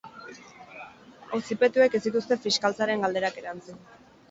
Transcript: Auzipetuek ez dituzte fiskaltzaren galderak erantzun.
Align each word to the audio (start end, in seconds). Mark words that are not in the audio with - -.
Auzipetuek 1.37 1.99
ez 2.01 2.03
dituzte 2.07 2.39
fiskaltzaren 2.47 3.07
galderak 3.07 3.41
erantzun. 3.45 3.81